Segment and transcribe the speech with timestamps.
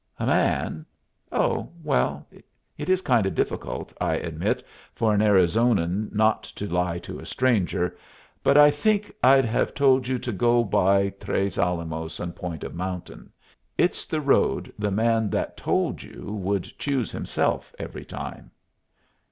[0.19, 0.83] "A man?
[1.31, 1.71] Oh.
[1.83, 2.27] Well,
[2.75, 4.63] it is kind o' difficult, I admit,
[4.95, 7.95] for an Arizonan not to lie to a stranger.
[8.41, 12.73] But I think I'd have told you to go by Tres Alamos and Point of
[12.73, 13.31] Mountain.
[13.77, 18.49] It's the road the man that told you would choose himself every time.